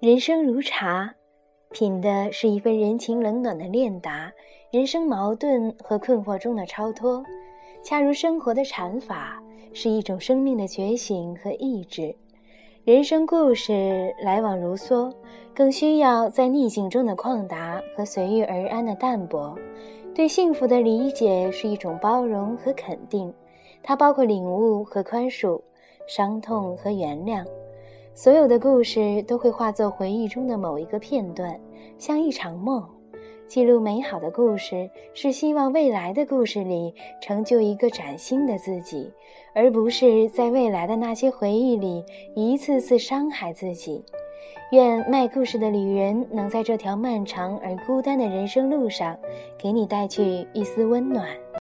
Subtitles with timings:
[0.00, 1.12] 人生如茶，
[1.72, 4.32] 品的是一份人情冷暖的练达，
[4.70, 7.20] 人生矛盾和困惑中的超脱，
[7.82, 9.42] 恰如生活的禅法，
[9.74, 12.14] 是一种生命的觉醒和意志。
[12.84, 15.12] 人生故事来往如梭，
[15.52, 19.58] 更需要在逆境中的旷达和随遇而安的淡泊。
[20.14, 23.34] 对幸福的理解是一种包容和肯定，
[23.82, 25.60] 它包括领悟和宽恕，
[26.06, 27.44] 伤痛和原谅。
[28.20, 31.56] 所有的故事都会化作回忆中的某一个片段，
[31.98, 32.84] 像一场梦。
[33.46, 39.08] 记录美好的故事，是希望未来的故事里成就一个崭新的自己，
[39.54, 42.04] 而不是在未来的那些回忆里
[42.34, 44.04] 一次次伤害自己。
[44.72, 49.16] 愿卖故事的旅人能在这条漫长而孤单的人生路上，
[49.56, 51.24] 给你带去一丝温暖。